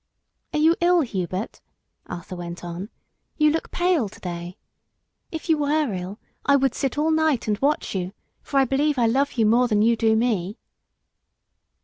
[0.51, 1.61] "Are you ill, Hubert?"
[2.07, 2.89] Arthur went on.
[3.37, 4.57] "You look pale to day.
[5.31, 8.97] If you were ill I would sit all night and watch you, for I believe
[8.97, 10.57] I love you more than you do me."